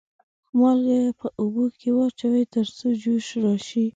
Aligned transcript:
مالګه 0.59 0.99
په 1.19 1.27
اوبو 1.39 1.63
کې 1.79 1.89
واچوئ 1.97 2.43
تر 2.53 2.65
څو 2.77 2.87
جوش 3.01 3.27
راشي. 3.43 3.85